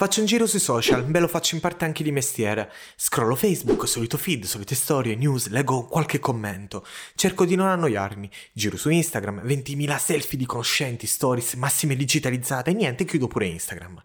Faccio 0.00 0.20
un 0.20 0.26
giro 0.26 0.46
sui 0.46 0.60
social, 0.60 1.04
beh 1.04 1.20
lo 1.20 1.28
faccio 1.28 1.56
in 1.56 1.60
parte 1.60 1.84
anche 1.84 2.02
di 2.02 2.10
mestiere. 2.10 2.72
Scrollo 2.96 3.34
Facebook, 3.34 3.86
solito 3.86 4.16
feed, 4.16 4.44
solite 4.44 4.74
storie, 4.74 5.14
news, 5.14 5.48
leggo 5.48 5.84
qualche 5.84 6.18
commento. 6.18 6.86
Cerco 7.14 7.44
di 7.44 7.54
non 7.54 7.66
annoiarmi. 7.66 8.30
Giro 8.54 8.78
su 8.78 8.88
Instagram, 8.88 9.42
20.000 9.44 9.98
selfie 9.98 10.38
di 10.38 10.46
conoscenti, 10.46 11.06
stories, 11.06 11.52
massime 11.52 11.96
digitalizzate 11.96 12.70
e 12.70 12.72
niente, 12.72 13.04
chiudo 13.04 13.26
pure 13.26 13.44
Instagram. 13.48 14.02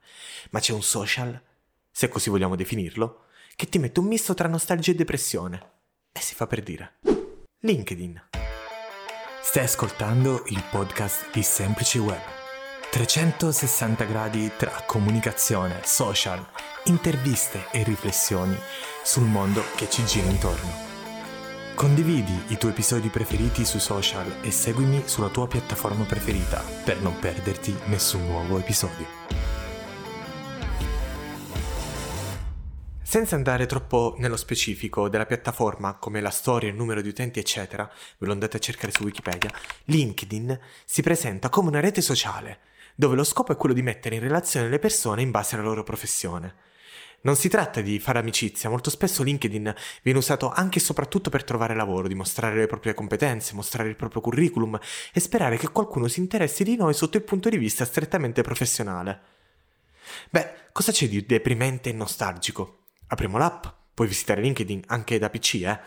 Ma 0.50 0.60
c'è 0.60 0.74
un 0.74 0.84
social, 0.84 1.42
se 1.90 2.10
così 2.10 2.30
vogliamo 2.30 2.58
definirlo, 2.58 3.28
che 3.56 3.70
ti 3.70 3.78
mette 3.78 4.02
un 4.02 4.08
misto 4.08 4.34
tra 4.34 4.50
nostalgia 4.50 4.92
e 4.92 4.96
depressione. 4.96 5.72
E 6.12 6.20
si 6.20 6.36
fa 6.36 6.46
per 6.46 6.62
dire. 6.62 6.96
LinkedIn. 7.62 8.22
Stai 9.42 9.64
ascoltando 9.64 10.44
il 10.48 10.62
podcast 10.70 11.32
di 11.32 11.42
Semplice 11.42 12.00
Web 12.00 12.45
360 12.96 14.06
gradi 14.06 14.50
tra 14.56 14.72
comunicazione, 14.86 15.82
social, 15.84 16.42
interviste 16.86 17.66
e 17.74 17.84
riflessioni 17.84 18.58
sul 19.04 19.26
mondo 19.26 19.62
che 19.76 19.90
ci 19.90 20.06
gira 20.06 20.30
intorno. 20.30 20.72
Condividi 21.76 22.46
i 22.48 22.58
tuoi 22.58 22.72
episodi 22.72 23.10
preferiti 23.10 23.66
sui 23.66 23.82
social 23.82 24.38
e 24.42 24.50
seguimi 24.50 25.04
sulla 25.08 25.28
tua 25.28 25.46
piattaforma 25.46 26.06
preferita 26.06 26.64
per 26.86 27.02
non 27.02 27.20
perderti 27.20 27.76
nessun 27.88 28.28
nuovo 28.28 28.60
episodio. 28.60 29.06
Senza 33.02 33.36
andare 33.36 33.66
troppo 33.66 34.16
nello 34.20 34.38
specifico 34.38 35.10
della 35.10 35.26
piattaforma, 35.26 35.96
come 35.96 36.22
la 36.22 36.30
storia, 36.30 36.70
il 36.70 36.76
numero 36.76 37.02
di 37.02 37.10
utenti, 37.10 37.40
eccetera, 37.40 37.92
ve 38.20 38.26
lo 38.26 38.32
andate 38.32 38.56
a 38.56 38.62
cercare 38.62 38.94
su 38.94 39.04
Wikipedia, 39.04 39.52
LinkedIn 39.84 40.58
si 40.86 41.02
presenta 41.02 41.50
come 41.50 41.68
una 41.68 41.82
rete 41.82 42.00
sociale 42.00 42.60
dove 42.96 43.16
lo 43.16 43.24
scopo 43.24 43.52
è 43.52 43.58
quello 43.58 43.76
di 43.76 43.82
mettere 43.82 44.16
in 44.16 44.22
relazione 44.22 44.70
le 44.70 44.80
persone 44.80 45.22
in 45.22 45.32
base 45.32 45.56
alla 45.56 45.64
loro 45.64 45.84
professione. 45.84 46.56
Non 47.22 47.36
si 47.36 47.50
tratta 47.50 47.82
di 47.82 48.00
fare 48.00 48.20
amicizia, 48.20 48.70
molto 48.70 48.92
spesso 48.92 49.24
LinkedIn 49.24 49.74
viene 50.04 50.20
usato 50.20 50.52
anche 50.52 50.78
e 50.78 50.82
soprattutto 50.82 51.32
per 51.32 51.44
trovare 51.44 51.74
lavoro, 51.74 52.08
dimostrare 52.08 52.56
le 52.56 52.68
proprie 52.68 52.94
competenze, 52.94 53.56
mostrare 53.56 53.90
il 53.90 53.96
proprio 53.96 54.22
curriculum 54.22 54.80
e 55.12 55.20
sperare 55.20 55.58
che 55.58 55.70
qualcuno 55.70 56.08
si 56.08 56.20
interessi 56.20 56.64
di 56.64 56.76
noi 56.76 56.94
sotto 56.94 57.18
il 57.18 57.24
punto 57.24 57.50
di 57.50 57.58
vista 57.58 57.84
strettamente 57.84 58.44
professionale. 58.44 59.22
Beh, 60.30 60.70
cosa 60.72 60.92
c'è 60.92 61.08
di 61.08 61.26
deprimente 61.26 61.90
e 61.90 61.94
nostalgico? 61.94 62.84
Apriamo 63.08 63.40
l'app, 63.40 63.66
puoi 63.96 64.08
visitare 64.08 64.42
LinkedIn 64.42 64.84
anche 64.88 65.18
da 65.18 65.32
PC, 65.32 65.54
eh? 65.64 65.80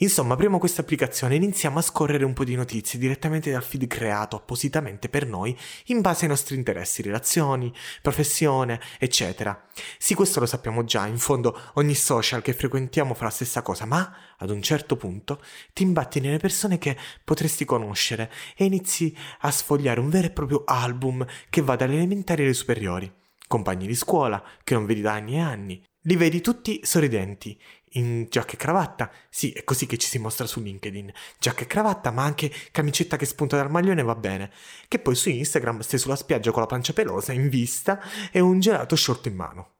Insomma, 0.00 0.34
apriamo 0.34 0.58
questa 0.58 0.82
applicazione 0.82 1.34
e 1.34 1.38
iniziamo 1.38 1.80
a 1.80 1.82
scorrere 1.82 2.24
un 2.24 2.32
po' 2.32 2.44
di 2.44 2.54
notizie 2.54 3.00
direttamente 3.00 3.50
dal 3.50 3.64
feed 3.64 3.88
creato 3.88 4.36
appositamente 4.36 5.08
per 5.08 5.26
noi 5.26 5.58
in 5.86 6.00
base 6.00 6.24
ai 6.24 6.30
nostri 6.30 6.54
interessi, 6.54 7.02
relazioni, 7.02 7.72
professione, 8.00 8.80
eccetera. 8.98 9.66
Sì, 9.98 10.14
questo 10.14 10.38
lo 10.38 10.46
sappiamo 10.46 10.84
già, 10.84 11.06
in 11.06 11.18
fondo 11.18 11.58
ogni 11.74 11.96
social 11.96 12.42
che 12.42 12.52
frequentiamo 12.52 13.12
fa 13.12 13.24
la 13.24 13.30
stessa 13.30 13.62
cosa, 13.62 13.86
ma 13.86 14.16
ad 14.36 14.50
un 14.50 14.62
certo 14.62 14.96
punto 14.96 15.42
ti 15.72 15.82
imbatti 15.82 16.20
nelle 16.20 16.38
persone 16.38 16.78
che 16.78 16.96
potresti 17.24 17.64
conoscere 17.64 18.30
e 18.56 18.66
inizi 18.66 19.12
a 19.40 19.50
sfogliare 19.50 19.98
un 19.98 20.10
vero 20.10 20.28
e 20.28 20.30
proprio 20.30 20.62
album 20.64 21.26
che 21.50 21.62
va 21.62 21.74
dalle 21.74 21.96
elementari 21.96 22.44
alle 22.44 22.54
superiori. 22.54 23.12
Compagni 23.48 23.86
di 23.88 23.96
scuola 23.96 24.40
che 24.62 24.74
non 24.74 24.86
vedi 24.86 25.00
da 25.00 25.14
anni 25.14 25.34
e 25.36 25.40
anni, 25.40 25.82
li 26.08 26.16
vedi 26.16 26.40
tutti 26.40 26.80
sorridenti, 26.84 27.60
in 27.92 28.26
giacca 28.30 28.54
e 28.54 28.56
cravatta. 28.56 29.12
Sì, 29.28 29.52
è 29.52 29.62
così 29.62 29.86
che 29.86 29.98
ci 29.98 30.08
si 30.08 30.18
mostra 30.18 30.46
su 30.46 30.60
LinkedIn. 30.60 31.12
Giacca 31.38 31.62
e 31.62 31.66
cravatta, 31.66 32.10
ma 32.10 32.24
anche 32.24 32.50
camicetta 32.72 33.16
che 33.18 33.26
spunta 33.26 33.56
dal 33.56 33.70
maglione 33.70 34.02
va 34.02 34.14
bene. 34.14 34.50
Che 34.88 34.98
poi 34.98 35.14
su 35.14 35.28
Instagram 35.28 35.80
stai 35.80 35.98
sulla 35.98 36.16
spiaggia 36.16 36.50
con 36.50 36.62
la 36.62 36.66
pancia 36.66 36.94
pelosa 36.94 37.32
in 37.32 37.50
vista 37.50 38.00
e 38.32 38.40
un 38.40 38.58
gelato 38.58 38.96
short 38.96 39.26
in 39.26 39.34
mano. 39.34 39.74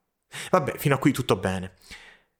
Vabbè, 0.50 0.76
fino 0.76 0.94
a 0.94 0.98
qui 0.98 1.12
tutto 1.12 1.36
bene. 1.36 1.72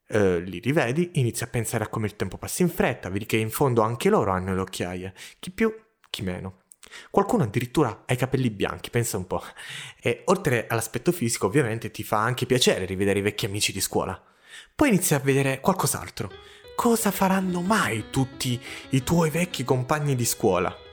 Uh, 0.09 0.39
li 0.39 0.59
rivedi, 0.59 1.13
inizi 1.15 1.45
a 1.45 1.49
pensare 1.49 1.85
a 1.85 1.89
come 1.89 2.07
il 2.07 2.17
tempo 2.17 2.37
passa 2.39 2.63
in 2.63 2.71
fretta, 2.71 3.11
vedi 3.11 3.27
che 3.27 3.37
in 3.37 3.51
fondo 3.51 3.83
anche 3.83 4.11
loro 4.11 4.33
hanno 4.33 4.55
le 4.55 4.61
occhiaie. 4.61 5.15
Chi 5.39 5.51
più, 5.51 5.75
chi 6.11 6.23
meno. 6.23 6.61
Qualcuno 7.11 7.45
addirittura 7.45 8.05
ha 8.07 8.13
i 8.13 8.17
capelli 8.17 8.51
bianchi, 8.51 8.91
pensa 8.91 9.17
un 9.17 9.27
po'. 9.27 9.43
E 10.01 10.23
oltre 10.27 10.67
all'aspetto 10.69 11.13
fisico, 11.13 11.47
ovviamente 11.47 11.91
ti 11.91 12.03
fa 12.03 12.19
anche 12.19 12.47
piacere 12.47 12.85
rivedere 12.85 13.19
i 13.19 13.23
vecchi 13.23 13.47
amici 13.47 13.73
di 13.73 13.81
scuola. 13.81 14.21
Poi 14.75 14.89
inizi 14.89 15.15
a 15.15 15.19
vedere 15.19 15.61
qualcos'altro. 15.61 16.31
Cosa 16.75 17.11
faranno 17.11 17.61
mai 17.61 18.05
tutti 18.11 18.61
i 18.91 19.03
tuoi 19.03 19.31
vecchi 19.31 19.65
compagni 19.65 20.15
di 20.15 20.25
scuola? 20.25 20.88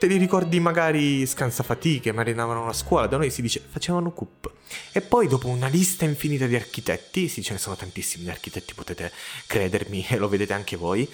Te 0.00 0.06
li 0.06 0.16
ricordi 0.16 0.60
magari 0.60 1.26
scansafatiche, 1.26 2.10
marinavano 2.12 2.66
a 2.66 2.72
scuola, 2.72 3.06
da 3.06 3.18
noi 3.18 3.28
si 3.30 3.42
dice 3.42 3.62
facevano 3.68 4.12
cup. 4.12 4.50
E 4.92 5.02
poi 5.02 5.28
dopo 5.28 5.48
una 5.48 5.66
lista 5.68 6.06
infinita 6.06 6.46
di 6.46 6.54
architetti, 6.54 7.28
sì 7.28 7.42
ce 7.42 7.52
ne 7.52 7.58
sono 7.58 7.76
tantissimi 7.76 8.24
di 8.24 8.30
architetti, 8.30 8.72
potete 8.72 9.12
credermi 9.46 10.06
e 10.08 10.16
lo 10.16 10.30
vedete 10.30 10.54
anche 10.54 10.76
voi, 10.76 11.06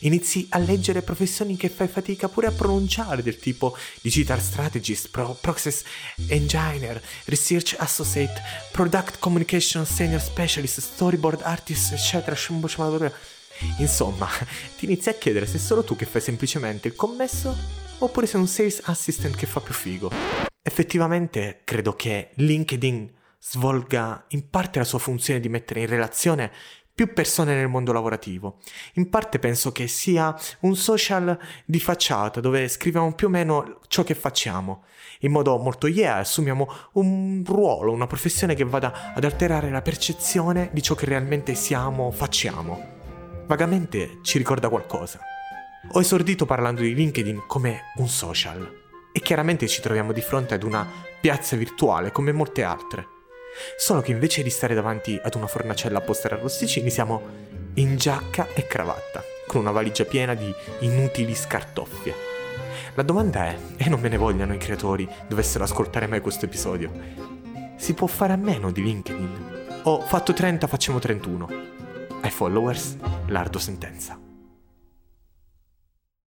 inizi 0.00 0.46
a 0.50 0.58
leggere 0.58 1.00
professioni 1.00 1.56
che 1.56 1.70
fai 1.70 1.88
fatica 1.88 2.28
pure 2.28 2.48
a 2.48 2.50
pronunciare, 2.50 3.22
del 3.22 3.38
tipo 3.38 3.74
Digital 4.02 4.42
Strategist, 4.42 5.08
Pro- 5.08 5.38
Process 5.40 5.82
Engineer, 6.26 7.02
Research 7.24 7.76
Associate, 7.78 8.42
Product 8.72 9.20
Communication 9.20 9.86
Senior 9.86 10.20
Specialist, 10.20 10.80
Storyboard 10.80 11.40
Artist, 11.40 11.92
eccetera. 11.94 12.36
Insomma, 13.78 14.28
ti 14.76 14.84
inizi 14.84 15.08
a 15.08 15.14
chiedere 15.14 15.46
se 15.46 15.56
solo 15.58 15.82
tu 15.82 15.96
che 15.96 16.04
fai 16.04 16.20
semplicemente 16.20 16.88
il 16.88 16.94
commesso 16.94 17.84
oppure 18.04 18.26
sei 18.26 18.40
un 18.40 18.46
sales 18.46 18.80
assistant 18.84 19.36
che 19.36 19.46
fa 19.46 19.60
più 19.60 19.74
figo. 19.74 20.10
Effettivamente 20.62 21.60
credo 21.64 21.94
che 21.94 22.30
LinkedIn 22.34 23.12
svolga 23.38 24.24
in 24.28 24.48
parte 24.48 24.78
la 24.78 24.84
sua 24.84 24.98
funzione 24.98 25.40
di 25.40 25.48
mettere 25.48 25.80
in 25.80 25.86
relazione 25.86 26.50
più 26.94 27.12
persone 27.12 27.54
nel 27.56 27.68
mondo 27.68 27.92
lavorativo. 27.92 28.60
In 28.94 29.10
parte 29.10 29.38
penso 29.38 29.72
che 29.72 29.88
sia 29.88 30.34
un 30.60 30.76
social 30.76 31.36
di 31.64 31.80
facciata 31.80 32.40
dove 32.40 32.68
scriviamo 32.68 33.12
più 33.14 33.26
o 33.26 33.30
meno 33.30 33.80
ciò 33.88 34.04
che 34.04 34.14
facciamo. 34.14 34.84
In 35.20 35.32
modo 35.32 35.58
molto 35.58 35.88
yeah, 35.88 36.16
assumiamo 36.16 36.72
un 36.92 37.42
ruolo, 37.44 37.92
una 37.92 38.06
professione 38.06 38.54
che 38.54 38.64
vada 38.64 39.12
ad 39.14 39.24
alterare 39.24 39.70
la 39.70 39.82
percezione 39.82 40.70
di 40.72 40.82
ciò 40.82 40.94
che 40.94 41.06
realmente 41.06 41.54
siamo, 41.54 42.12
facciamo. 42.12 42.92
Vagamente 43.46 44.20
ci 44.22 44.38
ricorda 44.38 44.68
qualcosa. 44.68 45.33
Ho 45.92 46.00
esordito 46.00 46.44
parlando 46.44 46.80
di 46.80 46.94
LinkedIn 46.94 47.44
come 47.46 47.92
un 47.96 48.08
social 48.08 48.82
e 49.12 49.20
chiaramente 49.20 49.68
ci 49.68 49.80
troviamo 49.80 50.12
di 50.12 50.20
fronte 50.20 50.54
ad 50.54 50.64
una 50.64 50.86
piazza 51.20 51.56
virtuale 51.56 52.10
come 52.10 52.32
molte 52.32 52.64
altre. 52.64 53.06
Solo 53.76 54.00
che 54.00 54.10
invece 54.10 54.42
di 54.42 54.50
stare 54.50 54.74
davanti 54.74 55.20
ad 55.22 55.34
una 55.36 55.46
fornacella 55.46 55.98
apposta 55.98 56.28
per 56.28 56.38
arrosticini 56.38 56.90
siamo 56.90 57.22
in 57.74 57.96
giacca 57.96 58.48
e 58.54 58.66
cravatta, 58.66 59.22
con 59.46 59.60
una 59.60 59.70
valigia 59.70 60.04
piena 60.04 60.34
di 60.34 60.52
inutili 60.80 61.34
scartoffie. 61.34 62.14
La 62.94 63.02
domanda 63.02 63.46
è, 63.46 63.56
e 63.76 63.88
non 63.88 64.00
me 64.00 64.08
ne 64.08 64.16
vogliano 64.16 64.54
i 64.54 64.58
creatori 64.58 65.08
dovessero 65.28 65.62
ascoltare 65.64 66.08
mai 66.08 66.20
questo 66.20 66.46
episodio, 66.46 66.90
si 67.76 67.94
può 67.94 68.06
fare 68.08 68.32
a 68.32 68.36
meno 68.36 68.72
di 68.72 68.82
LinkedIn? 68.82 69.80
Ho 69.84 70.00
fatto 70.00 70.32
30, 70.32 70.66
facciamo 70.66 70.98
31. 70.98 71.48
Ai 72.22 72.30
followers, 72.30 72.96
l'ardo 73.26 73.58
sentenza. 73.58 74.23